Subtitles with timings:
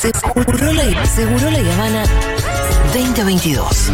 [0.00, 2.04] Seguro la, Seguro la Habana
[2.94, 3.90] 2022.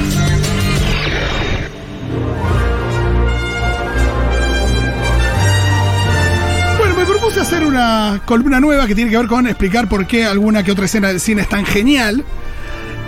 [6.78, 10.24] Bueno, me propuse hacer una columna nueva que tiene que ver con explicar por qué
[10.26, 12.24] alguna que otra escena del cine es tan genial.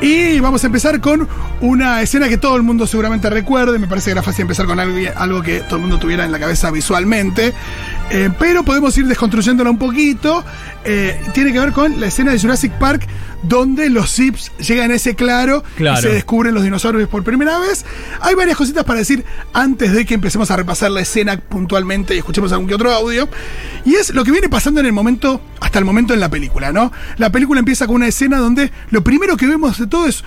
[0.00, 1.28] Y vamos a empezar con
[1.60, 3.78] una escena que todo el mundo seguramente recuerde.
[3.78, 6.32] Me parece que era fácil empezar con algo, algo que todo el mundo tuviera en
[6.32, 7.54] la cabeza visualmente.
[8.10, 10.42] Eh, pero podemos ir desconstruyéndola un poquito.
[10.84, 13.06] Eh, tiene que ver con la escena de Jurassic Park,
[13.42, 15.98] donde los Zips llegan a ese claro, Claro.
[15.98, 17.84] y se descubren los dinosaurios por primera vez.
[18.20, 22.18] Hay varias cositas para decir antes de que empecemos a repasar la escena puntualmente y
[22.18, 23.28] escuchemos algún que otro audio.
[23.84, 26.72] Y es lo que viene pasando en el momento, hasta el momento en la película,
[26.72, 26.90] ¿no?
[27.18, 30.24] La película empieza con una escena donde lo primero que vemos de todo es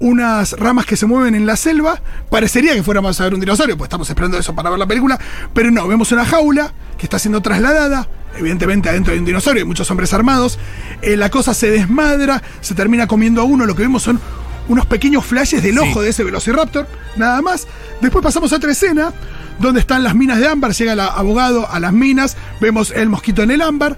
[0.00, 2.00] unas ramas que se mueven en la selva.
[2.30, 5.18] Parecería que fuéramos a ver un dinosaurio, pues estamos esperando eso para ver la película,
[5.52, 8.08] pero no, vemos una jaula que está siendo trasladada.
[8.36, 10.58] Evidentemente adentro hay un dinosaurio y muchos hombres armados.
[11.02, 13.66] Eh, la cosa se desmadra, se termina comiendo a uno.
[13.66, 14.20] Lo que vemos son
[14.68, 17.66] unos pequeños flashes del ojo de ese velociraptor, nada más.
[18.00, 19.12] Después pasamos a otra escena
[19.58, 20.72] donde están las minas de ámbar.
[20.72, 23.96] Llega el abogado a las minas, vemos el mosquito en el ámbar.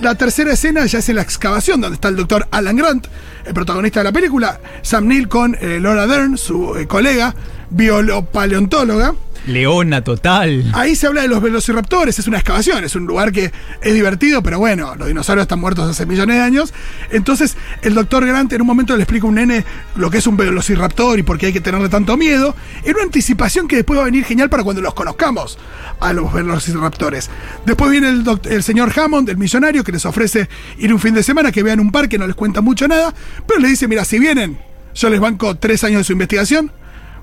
[0.00, 3.06] La tercera escena ya es en la excavación, donde está el doctor Alan Grant,
[3.44, 7.34] el protagonista de la película, Sam Neill con eh, Laura Dern, su eh, colega,
[7.70, 9.14] biopaleontóloga.
[9.46, 10.70] Leona total.
[10.74, 14.42] Ahí se habla de los velociraptores, es una excavación, es un lugar que es divertido,
[14.42, 16.74] pero bueno, los dinosaurios están muertos hace millones de años.
[17.10, 19.64] Entonces, el doctor Grant en un momento le explica a un nene
[19.96, 22.54] lo que es un velociraptor y por qué hay que tenerle tanto miedo.
[22.84, 25.58] En una anticipación que después va a venir genial para cuando los conozcamos
[26.00, 27.30] a los velociraptores.
[27.64, 30.48] Después viene el, señor Hammond, el millonario, que les ofrece
[30.78, 33.14] ir un fin de semana, que vean un parque, no les cuenta mucho nada,
[33.46, 34.58] pero le dice, mira, si vienen,
[34.94, 36.70] yo les banco tres años de su investigación,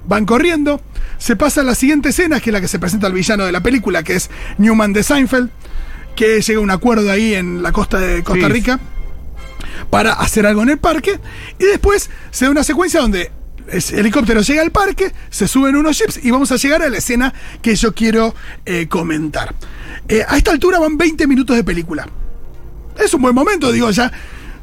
[0.06, 0.81] Van corriendo.
[1.17, 3.52] Se pasa a la siguiente escena, que es la que se presenta al villano de
[3.52, 5.50] la película, que es Newman de Seinfeld,
[6.16, 8.53] que llega a un acuerdo ahí en la costa de Costa Sí.
[8.53, 8.80] Rica
[9.90, 11.20] para hacer algo en el parque.
[11.59, 13.31] Y después se da una secuencia donde
[13.70, 16.98] el helicóptero llega al parque, se suben unos jeeps y vamos a llegar a la
[16.98, 18.34] escena que yo quiero
[18.66, 19.53] eh, comentar.
[20.08, 22.08] Eh, a esta altura van 20 minutos de película.
[22.97, 24.12] Es un buen momento, digo, ya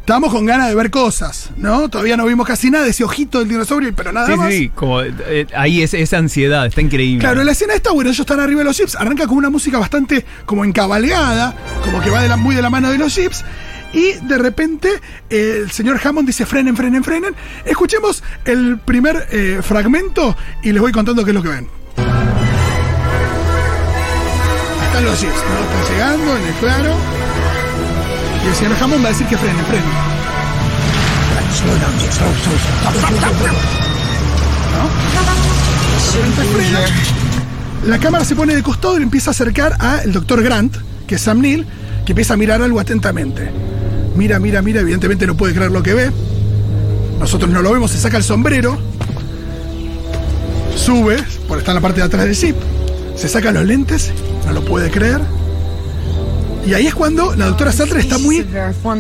[0.05, 1.89] estamos con ganas de ver cosas, ¿no?
[1.89, 4.51] Todavía no vimos casi nada ese ojito del dinosaurio, pero nada Sí, más.
[4.53, 7.21] sí, sí, como eh, ahí es esa ansiedad, está increíble.
[7.21, 9.79] Claro, la escena está bueno, ellos están arriba de los jeeps, arranca con una música
[9.79, 13.45] bastante como encabalgada, como que va de la- muy de la mano de los jeeps.
[13.95, 14.91] Y de repente
[15.31, 17.35] eh, el señor Hammond dice frenen, frenen, frenen.
[17.65, 21.69] Escuchemos el primer eh, fragmento y les voy contando qué es lo que ven.
[24.87, 25.81] Están los jeeps, ¿no?
[25.81, 26.95] Están llegando en el claro.
[28.45, 29.85] Y el señor Hammond va a decir que frenen, frenen.
[37.83, 37.89] ¿No?
[37.89, 41.23] La cámara se pone de costado y empieza a acercar al doctor Grant, que es
[41.23, 41.67] Sam Neill,
[42.05, 43.51] que empieza a mirar algo atentamente.
[44.17, 46.11] Mira, mira, mira, evidentemente no puede creer lo que ve.
[47.19, 48.79] Nosotros no lo vemos, se saca el sombrero,
[50.77, 51.17] sube,
[51.49, 52.57] por está en la parte de atrás del jeep,
[53.17, 54.13] se saca los lentes,
[54.47, 55.21] no lo puede creer.
[56.67, 58.47] Y ahí es cuando la doctora Sattler está muy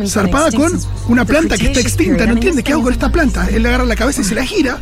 [0.06, 3.48] zarpada con una planta que está extinta, no entiende qué hago con esta planta.
[3.50, 4.78] Él le agarra la cabeza y se la gira.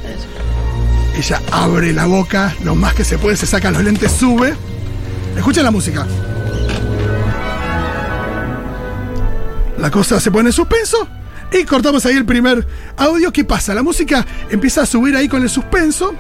[1.16, 4.54] Ella abre la boca lo más que se puede, se saca los lentes, sube.
[5.37, 6.06] Escucha la música.
[9.78, 11.09] La cosa se pone en suspenso
[11.53, 12.66] y cortamos ahí el primer
[12.97, 13.32] audio.
[13.32, 13.75] ¿Qué pasa?
[13.75, 16.14] La música empieza a subir ahí con el suspenso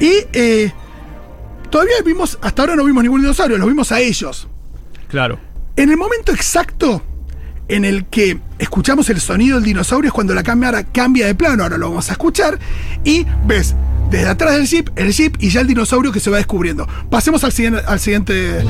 [0.00, 0.72] y eh,
[1.70, 4.48] todavía vimos, hasta ahora no vimos ningún dinosaurio, los vimos a ellos.
[5.08, 5.38] Claro.
[5.76, 7.02] En el momento exacto
[7.66, 11.64] en el que escuchamos el sonido del dinosaurio es cuando la cámara cambia de plano,
[11.64, 12.60] ahora lo vamos a escuchar,
[13.02, 13.74] y ves
[14.08, 16.86] desde atrás del jeep, el jeep y ya el dinosaurio que se va descubriendo.
[17.10, 18.64] Pasemos al siguiente.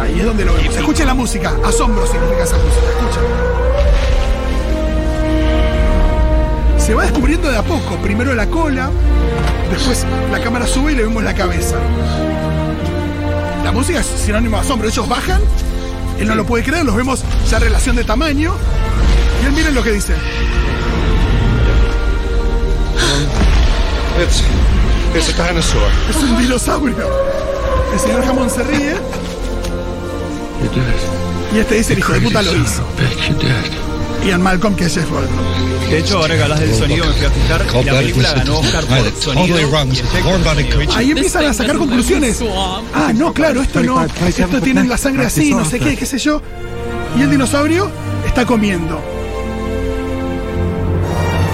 [0.00, 0.76] Ahí es donde lo vemos.
[0.76, 1.52] Escuchen la música.
[1.64, 2.86] Asombro significa esa música.
[2.90, 3.22] Escuchen.
[6.78, 7.96] Se va descubriendo de a poco.
[8.02, 8.90] Primero la cola,
[9.72, 11.76] después la cámara sube y le vemos la cabeza.
[13.64, 14.88] La música es sinónimo de asombro.
[14.88, 15.40] Ellos bajan,
[16.20, 18.54] él no lo puede creer, los vemos ya en relación de tamaño.
[19.42, 20.14] Y él miren lo que dice.
[24.22, 24.42] It's
[25.16, 25.90] it's a dinosaur.
[26.10, 26.96] Es un dinosaurio.
[27.92, 28.94] El señor Hammond se ríe
[30.62, 31.54] You did it.
[31.54, 32.82] y este dice, el hijo de puta lo hizo.
[34.24, 35.64] Ian Malcolm, que es Jeff Goldblum.
[35.90, 38.58] De hecho, ahora que hablas del sonido, me fui a fijar y la película ganó
[38.58, 40.96] Oscar por sonido y efectos.
[40.96, 42.42] Ahí empiezan a sacar conclusiones.
[42.94, 44.02] Ah, no, claro, esto no.
[44.04, 46.40] Esto tienen la sangre así, no sé qué, qué sé yo.
[47.18, 47.90] Y el dinosaurio
[48.26, 49.00] está comiendo.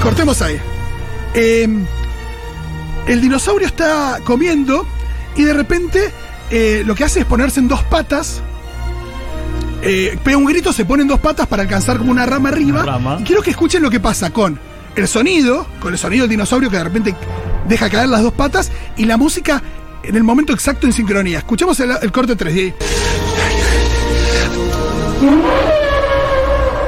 [0.03, 0.59] Cortemos ahí.
[1.35, 1.69] Eh,
[3.07, 4.87] el dinosaurio está comiendo
[5.37, 6.11] y de repente
[6.51, 8.43] eh, lo que hace es ponerse en dos patas
[9.83, 12.83] eh, pega un grito, se pone en dos patas para alcanzar como una rama arriba.
[12.83, 13.19] Una rama.
[13.21, 14.59] Y quiero que escuchen lo que pasa con
[14.97, 17.15] el sonido, con el sonido del dinosaurio que de repente
[17.69, 19.63] deja caer las dos patas y la música
[20.03, 21.39] en el momento exacto en sincronía.
[21.39, 22.75] Escuchemos el, el corte 3D.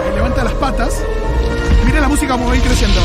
[0.05, 1.03] Ahí levanta las patas.
[1.85, 3.00] Miren la música como va creciendo.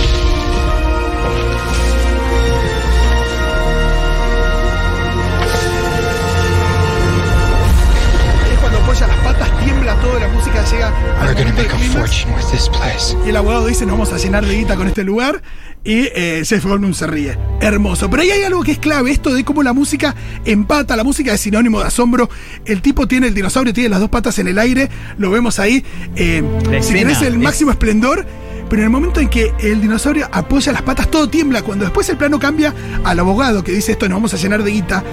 [12.26, 13.16] With this place.
[13.26, 15.42] Y el abogado dice, nos vamos a llenar de guita con este lugar.
[15.84, 17.38] Y eh, Jeff Goldblum se ríe.
[17.62, 18.10] Hermoso.
[18.10, 21.34] Pero ahí hay algo que es clave, esto de cómo la música empata, la música
[21.34, 22.30] es sinónimo de asombro.
[22.66, 25.86] El tipo tiene, el dinosaurio tiene las dos patas en el aire, lo vemos ahí.
[26.16, 26.44] eh,
[26.82, 28.26] si querés el es- máximo esplendor.
[28.70, 31.62] Pero en el momento en que el dinosaurio apoya las patas, todo tiembla.
[31.62, 32.74] Cuando después el plano cambia
[33.06, 35.06] al abogado que dice esto, nos vamos a llenar de guita,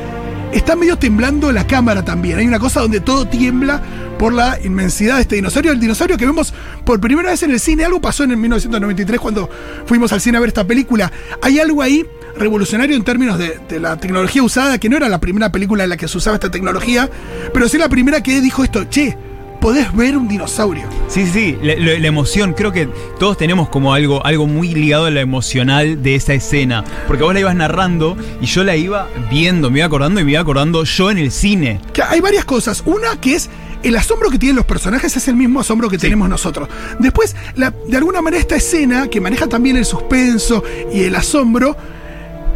[0.52, 2.38] está medio temblando la cámara también.
[2.38, 3.80] Hay una cosa donde todo tiembla
[4.18, 5.72] por la inmensidad de este dinosaurio.
[5.72, 6.52] El dinosaurio que vemos
[6.84, 7.84] por primera vez en el cine.
[7.84, 9.48] Algo pasó en el 1993 cuando
[9.86, 11.12] fuimos al cine a ver esta película.
[11.42, 12.04] Hay algo ahí
[12.36, 15.90] revolucionario en términos de, de la tecnología usada, que no era la primera película en
[15.90, 17.08] la que se usaba esta tecnología,
[17.52, 19.16] pero sí la primera que dijo esto, che,
[19.60, 20.82] podés ver un dinosaurio.
[21.08, 22.88] Sí, sí, sí, la, la- la emoción, creo que
[23.20, 26.82] todos tenemos como algo, algo muy ligado a lo emocional de esa escena.
[27.06, 30.32] Porque vos la ibas narrando y yo la iba viendo, me iba acordando y me
[30.32, 31.80] iba acordando yo en el cine.
[31.92, 32.82] Que hay varias cosas.
[32.84, 33.48] Una que es
[33.84, 36.68] el asombro que tienen los personajes es el mismo asombro que tenemos nosotros.
[36.98, 41.76] Después, la- de alguna manera, esta escena que maneja también el suspenso y el asombro.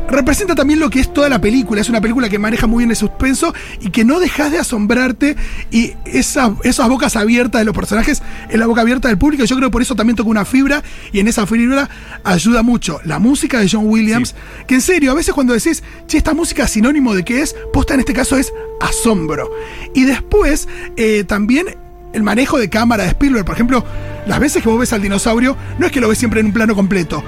[0.09, 1.81] Representa también lo que es toda la película.
[1.81, 5.37] Es una película que maneja muy bien el suspenso y que no dejas de asombrarte.
[5.71, 9.45] Y esa- esas bocas abiertas de los personajes es la boca abierta del público.
[9.45, 10.83] Yo creo que por eso también toca una fibra
[11.13, 11.91] y en esa fibra
[12.25, 14.35] ayuda mucho la música de John Williams.
[14.67, 17.55] Que en serio, a veces cuando decís, che, esta música es sinónimo de qué es,
[17.73, 18.51] posta en este caso es
[18.81, 19.51] asombro.
[19.95, 21.67] Y después eh, también
[22.15, 23.85] el manejo de cámara de Spielberg, por ejemplo,
[24.27, 26.53] las veces que vos ves al dinosaurio, no es que lo ves siempre en un
[26.53, 27.23] plano completo.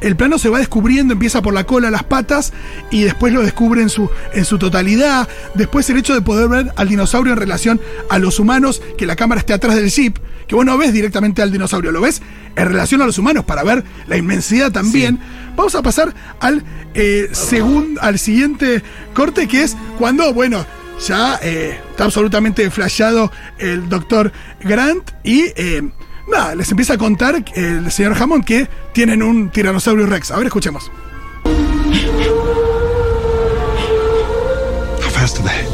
[0.00, 2.52] El plano se va descubriendo, empieza por la cola, las patas,
[2.90, 5.28] y después lo descubre en su, en su totalidad.
[5.54, 9.16] Después el hecho de poder ver al dinosaurio en relación a los humanos, que la
[9.16, 10.16] cámara esté atrás del jeep,
[10.46, 12.22] que vos no ves directamente al dinosaurio, lo ves
[12.54, 15.18] en relación a los humanos para ver la inmensidad también.
[15.56, 16.62] Vamos a pasar al,
[16.94, 18.82] eh, segun- al siguiente
[19.14, 20.64] corte, que es cuando, bueno,
[21.04, 24.30] ya eh, está absolutamente flashado el doctor
[24.62, 25.82] Grant y eh,
[26.26, 30.30] nada, les empieza a contar el señor Hammond que tienen un tiranosaurio Rex.
[30.30, 30.90] A ver, escuchemos.
[35.02, 35.64] How fast are they?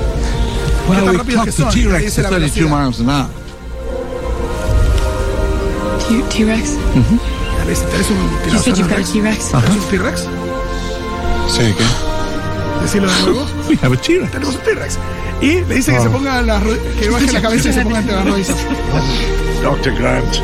[0.91, 2.69] T-Rex dice to la 32 velocidad.
[2.69, 3.29] miles an hour.
[6.09, 6.71] T- T-Rex?
[7.61, 8.17] ¿Tenés, tenés un
[8.51, 9.13] You said tiranosaurio you've got a Rex?
[9.13, 9.51] T-Rex?
[9.53, 10.21] ¿Tenés un T-Rex?
[11.49, 11.89] Say again.
[12.83, 13.47] Decirlo de nuevo.
[13.69, 14.31] We have a T-Rex.
[14.33, 14.99] Tenemos un T-Rex.
[15.43, 16.63] Y le dice que se ponga las
[16.99, 18.57] que baje la cabeza y se ponga entre las rodillas.
[19.63, 19.95] Dr.
[19.95, 20.41] Grant.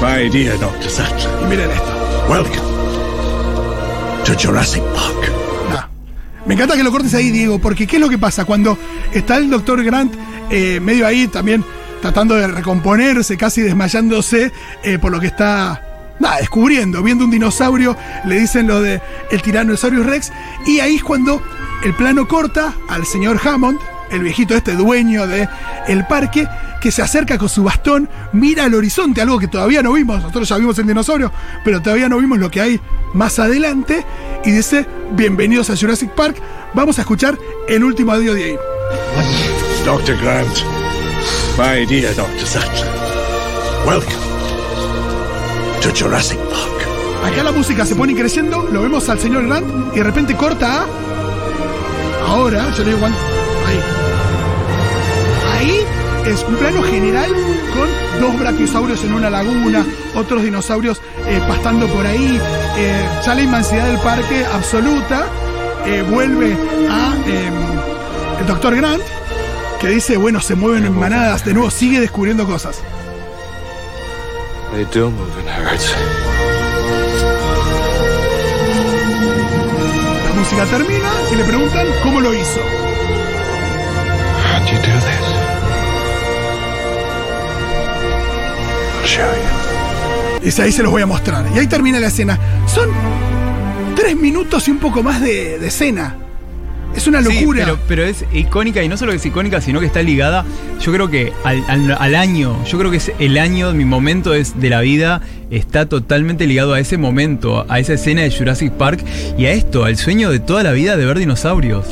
[0.00, 0.90] My dear Dr.
[0.90, 1.30] Sattler.
[1.42, 2.26] Y miren esto.
[2.28, 2.56] Welcome
[4.24, 5.30] to Jurassic Park.
[5.70, 5.86] Nah.
[6.44, 8.44] Me encanta que lo cortes ahí, Diego, porque ¿qué es lo que pasa?
[8.44, 8.76] Cuando
[9.12, 10.14] está el doctor Grant
[10.50, 11.64] eh, medio ahí también
[12.02, 14.52] tratando de recomponerse, casi desmayándose
[14.82, 15.82] eh, por lo que está
[16.18, 19.00] nada, descubriendo, viendo un dinosaurio, le dicen lo de
[19.30, 20.32] el Tyrannosaurus Rex,
[20.66, 21.42] y ahí es cuando
[21.84, 23.78] el plano corta al señor Hammond,
[24.10, 25.48] el viejito este dueño de
[25.88, 26.46] el parque,
[26.80, 30.48] que se acerca con su bastón, mira al horizonte, algo que todavía no vimos, nosotros
[30.48, 31.32] ya vimos el dinosaurio,
[31.64, 32.80] pero todavía no vimos lo que hay
[33.14, 34.04] más adelante,
[34.44, 36.36] y dice, bienvenidos a Jurassic Park,
[36.74, 38.56] vamos a escuchar el último audio de ahí.
[39.84, 40.16] Dr.
[40.20, 40.58] Grant.
[41.56, 42.46] My dear Dr.
[42.46, 42.86] Sattler.
[43.86, 44.12] Welcome
[45.80, 46.86] to Jurassic Park.
[47.24, 50.82] Acá la música se pone creciendo, lo vemos al señor Grant y de repente corta
[50.82, 50.86] a.
[52.26, 53.06] Ahora, yo le digo
[56.26, 57.30] es un plano general
[57.74, 62.40] con dos brachiosaurios en una laguna, otros dinosaurios eh, pastando por ahí.
[62.78, 65.26] eh, ya la inmensidad del parque absoluta.
[65.86, 66.56] eh, vuelve
[66.90, 67.50] a eh,
[68.40, 69.02] el doctor Grant,
[69.80, 72.80] que dice, bueno, se mueven en manadas, de nuevo sigue descubriendo cosas.
[74.72, 75.94] They do move in herds.
[80.28, 82.60] La música termina y le preguntan cómo lo hizo.
[84.42, 85.35] How'd you do this?
[90.46, 91.44] Dice, ahí se los voy a mostrar.
[91.54, 92.38] Y ahí termina la escena.
[92.72, 92.88] Son
[93.96, 96.16] tres minutos y un poco más de, de escena.
[96.94, 97.64] Es una Sí, locura.
[97.64, 100.46] pero, pero es icónica y no solo es icónica, sino que está ligada,
[100.80, 104.32] yo creo que al, al- al año, yo creo que es el año, mi momento
[104.32, 108.72] es de la vida, está totalmente ligado a ese momento, a esa escena de Jurassic
[108.72, 109.04] Park
[109.36, 111.84] y a esto, al sueño de toda la vida de ver dinosaurios.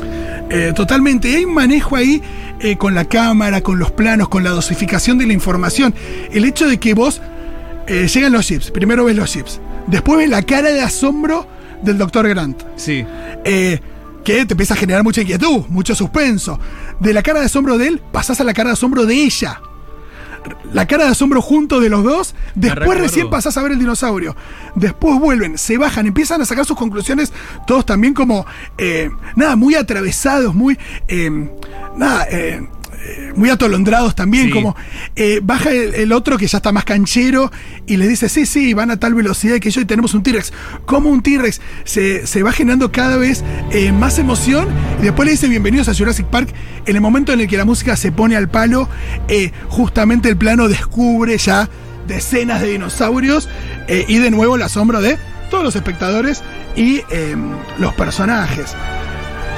[0.48, 1.28] Eh, totalmente.
[1.28, 2.22] Y hay un manejo ahí
[2.60, 5.92] eh, con la cámara, con los planos, con la dosificación de la información.
[6.32, 7.20] El hecho de que vos
[7.86, 11.46] eh, llegan los chips, primero ves los chips, después ves la cara de asombro
[11.82, 12.62] del doctor Grant.
[12.76, 13.04] Sí.
[13.44, 13.80] eh,
[14.24, 16.58] que te empieza a generar mucha inquietud, mucho suspenso.
[16.98, 19.60] De la cara de asombro de él, pasás a la cara de asombro de ella.
[20.72, 24.36] La cara de asombro junto de los dos, después recién pasás a ver el dinosaurio.
[24.74, 27.32] Después vuelven, se bajan, empiezan a sacar sus conclusiones,
[27.66, 28.44] todos también como,
[28.76, 31.50] eh, nada, muy atravesados, muy, eh,
[31.96, 32.66] nada, eh,
[33.36, 34.50] muy atolondrados también, Sí.
[34.52, 34.76] como
[35.16, 37.50] eh, baja el, el otro que ya está más canchero
[37.86, 40.52] y le dice, sí, sí, van a tal velocidad que yo y tenemos un T-Rex.
[40.86, 44.68] Como un T-Rex se, se va generando cada vez eh, más emoción
[45.00, 46.48] y después le dice bienvenidos a Jurassic Park.
[46.86, 48.88] En el momento en el que la música se pone al palo,
[49.28, 51.68] eh, justamente el plano descubre ya
[52.06, 53.48] decenas de dinosaurios
[53.88, 55.16] eh, y de nuevo el asombro de
[55.50, 56.42] todos los espectadores
[56.76, 57.36] y eh,
[57.78, 58.74] los personajes.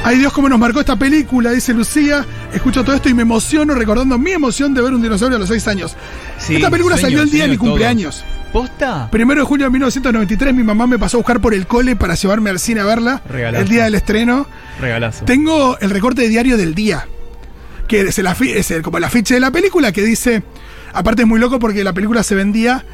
[0.04, 2.24] Ay Dios, cómo nos marcó esta película, dice Lucía.
[2.54, 5.48] Escucho todo esto y me emociono recordando mi emoción de ver un dinosaurio a los
[5.48, 5.96] 6 años.
[6.38, 8.24] Sí, esta película sueño, salió el día de mi cumpleaños.
[8.52, 9.08] ¿Posta?
[9.10, 12.14] Primero de julio de 1993, mi mamá me pasó a buscar por el cole para
[12.14, 13.20] llevarme al cine a verla.
[13.28, 13.62] Regalazo.
[13.64, 14.46] El día del estreno.
[14.80, 15.24] Regalazo.
[15.24, 17.08] Tengo el recorte de diario del día.
[17.88, 20.44] Que es, el afi- es el- como el afiche de la película que dice.
[20.92, 22.84] Aparte es muy loco porque la película se vendía.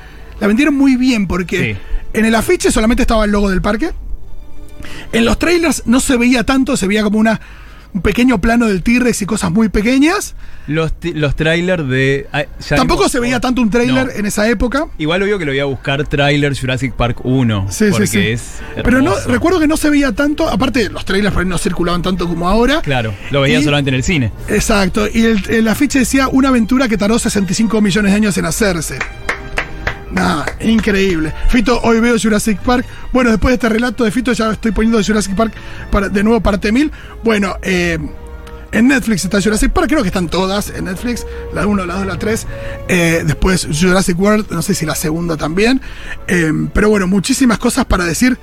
[0.40, 2.18] La vendieron muy bien porque Sí.
[2.18, 3.92] en el afiche solamente estaba el logo del parque.
[5.12, 7.40] En los trailers no se veía tanto, se veía como una,
[7.94, 10.34] un pequeño plano del T-Rex y cosas muy pequeñas.
[10.68, 12.28] Los, los trailers de.
[12.32, 14.12] ah, ya Tampoco se veía tanto un trailer No.
[14.12, 14.86] en esa época.
[14.96, 17.66] Igual obvio que lo voy a buscar trailer Jurassic Park 1.
[17.68, 18.26] Sí, porque sí, sí.
[18.28, 18.42] es.
[18.84, 20.48] Pero no, recuerdo que no se veía tanto.
[20.48, 22.80] Aparte, los trailers por ahí no circulaban tanto como ahora.
[22.80, 24.32] Claro, lo veía Y- solamente en el cine.
[24.48, 28.44] Exacto, y el, el afiche decía una aventura que tardó 65 millones de años en
[28.46, 29.00] hacerse.
[30.12, 31.32] Nada, increíble.
[31.48, 32.84] Fito, hoy veo Jurassic Park.
[33.12, 35.54] Bueno, después de este relato de Fito, ya estoy poniendo Jurassic Park
[35.90, 36.92] para, de nuevo parte 1000.
[37.24, 37.98] Bueno, eh,
[38.72, 42.06] en Netflix está Jurassic Park, creo que están todas en Netflix, la 1, la 2,
[42.06, 42.46] la 3.
[42.88, 45.80] Eh, después Jurassic World, no sé si la segunda también.
[46.26, 48.38] Eh, pero bueno, muchísimas cosas para decir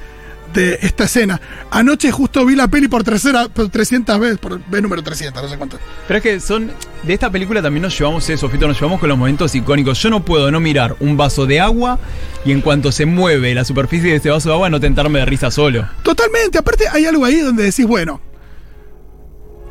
[0.53, 1.39] de esta escena.
[1.72, 5.50] Anoche justo vi la peli por, tercera, por 300 veces, por vez número 300, no
[5.50, 5.77] sé cuánto.
[6.08, 6.72] Pero es que son.
[7.03, 10.01] De esta película también nos llevamos eso, Fito, nos llevamos con los momentos icónicos.
[10.01, 11.98] Yo no puedo no mirar un vaso de agua
[12.46, 15.25] y en cuanto se mueve la superficie de este vaso de agua, no tentarme de
[15.25, 15.88] risa solo.
[16.03, 16.58] Totalmente.
[16.58, 18.20] Aparte, hay algo ahí donde decís, bueno,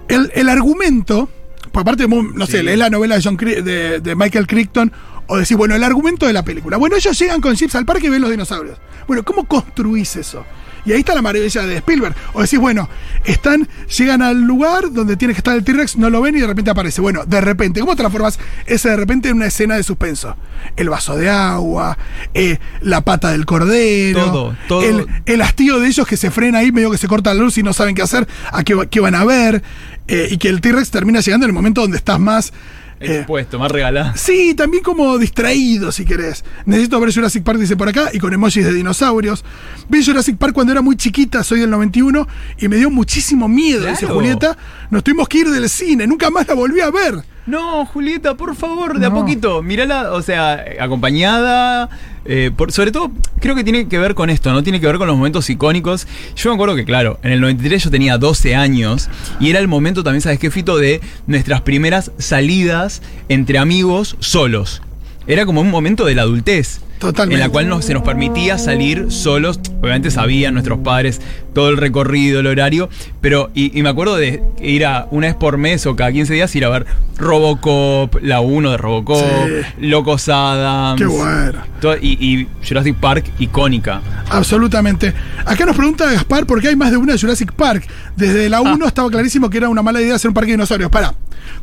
[0.08, 1.28] el, el argumento,
[1.72, 4.90] por aparte, mu- no sé, lees la novela de, John de, de Michael Crichton,
[5.26, 6.78] o decís, bueno, el argumento de la película.
[6.78, 8.78] Bueno, ellos llegan con chips al parque y ven los dinosaurios.
[9.06, 10.44] Bueno, ¿cómo construís eso?
[10.88, 12.14] Y ahí está la maravilla de Spielberg.
[12.32, 12.88] O decís, bueno,
[13.24, 16.46] están, llegan al lugar donde tiene que estar el T-Rex, no lo ven y de
[16.46, 17.00] repente aparece.
[17.00, 20.34] Bueno, de repente, ¿cómo transformas ese de repente en una escena de suspenso?
[20.76, 21.98] El vaso de agua,
[22.34, 24.82] eh, la pata del cordero, Todo, todo.
[24.82, 27.58] el, el hastío de ellos que se frena ahí, medio que se corta la luz
[27.58, 29.62] y no saben qué hacer, a qué, va- qué van a ver,
[30.08, 32.52] eh, y que el T-Rex termina llegando en el momento donde estás más.
[33.00, 34.12] Eh, Expuesto, más regalado.
[34.16, 36.44] Sí, también como distraído, si querés.
[36.66, 39.44] Necesito ver Jurassic Park, dice por acá, y con emojis de dinosaurios.
[39.88, 42.26] Vi Jurassic Park cuando era muy chiquita, soy del 91,
[42.58, 44.14] y me dio muchísimo miedo, dice Claro.
[44.14, 44.56] Julieta.
[44.90, 47.22] Nos tuvimos que ir del cine, nunca más la volví a ver.
[47.48, 49.14] No, Julieta, por favor, de a No.
[49.16, 49.62] poquito.
[49.62, 51.88] Mirala, o sea, acompañada.
[52.30, 54.62] eh, por- sobre todo, creo que tiene que ver con esto, ¿no?
[54.62, 56.06] Tiene que ver con los momentos icónicos.
[56.36, 59.08] Yo me acuerdo que, claro, en el 93 yo tenía 12 años
[59.40, 60.76] y era el momento también, ¿sabes qué, Fito?
[60.76, 63.00] De nuestras primeras salidas
[63.30, 64.82] entre amigos solos.
[65.28, 66.80] Era como un momento de la adultez.
[66.98, 67.34] Totalmente.
[67.36, 69.60] En la cual nos- se nos permitía salir solos.
[69.80, 71.20] Obviamente sabían nuestros padres
[71.54, 72.88] todo el recorrido, el horario.
[73.20, 76.34] Pero, y, y me acuerdo de ir a una vez por mes o cada 15
[76.34, 76.86] días ir a ver
[77.18, 79.86] Robocop, la 1 de Robocop, Sí.
[79.86, 81.00] Locos Adams.
[81.00, 81.60] Qué bueno.
[81.80, 84.00] todo- y, y Jurassic Park icónica.
[84.30, 85.14] Absolutamente.
[85.44, 87.86] Acá nos pregunta Gaspar por qué hay más de una Jurassic Park.
[88.16, 90.90] Desde la 1 estaba clarísimo que era una mala idea hacer un parque de dinosaurios.
[90.90, 91.14] Para.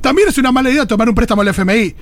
[0.02, 1.96] También es una mala idea tomar un préstamo al FMI.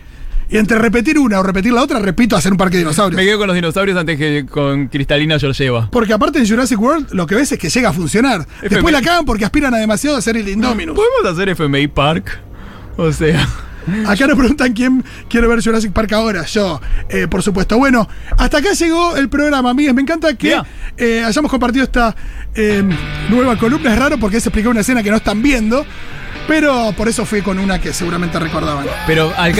[0.54, 3.20] Y entre repetir una o repetir la otra, repito, hacer un parque de dinosaurios.
[3.20, 5.90] Me quedo con los dinosaurios antes que con Cristalina Georgieva.
[5.90, 8.46] Porque aparte en Jurassic World lo que ves es que llega a funcionar.
[8.62, 10.96] Después la cagan porque aspiran a demasiado a ser el Indominus.
[10.96, 12.40] ¿Podemos hacer FMI Park?
[12.98, 13.50] O sea.
[14.08, 16.46] Acá nos preguntan quién quiere ver Jurassic Park ahora.
[16.46, 16.80] Yo,
[17.10, 17.80] eh, por supuesto.
[17.80, 18.08] Bueno,
[18.38, 19.96] hasta acá llegó el programa, amigues.
[19.96, 20.56] Me encanta que
[20.98, 22.16] eh, hayamos compartido esta
[22.54, 22.84] eh,
[23.28, 23.92] nueva columna.
[23.92, 25.84] Es raro porque se explicó una escena que no están viendo.
[26.48, 28.86] Pero por eso fui con una que seguramente recordaban.
[29.08, 29.52] Pero al